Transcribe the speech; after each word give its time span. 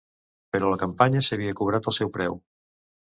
Però 0.55 0.69
la 0.71 0.77
campanya 0.83 1.21
s'havia 1.27 1.53
cobrat 1.59 1.91
el 1.91 1.95
seu 1.99 2.11
preu. 2.17 2.39